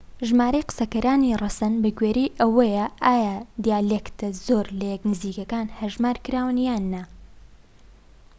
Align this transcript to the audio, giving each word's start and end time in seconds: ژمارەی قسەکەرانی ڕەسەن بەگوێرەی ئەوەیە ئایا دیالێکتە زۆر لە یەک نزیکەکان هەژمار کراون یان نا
ژمارەی 0.27 0.67
قسەکەرانی 0.69 1.37
ڕەسەن 1.41 1.73
بەگوێرەی 1.83 2.33
ئەوەیە 2.39 2.85
ئایا 3.05 3.35
دیالێکتە 3.63 4.27
زۆر 4.45 4.65
لە 4.79 4.85
یەک 4.93 5.01
نزیکەکان 5.09 5.67
هەژمار 5.79 6.17
کراون 6.25 6.57
یان 6.67 6.83
نا 6.93 7.03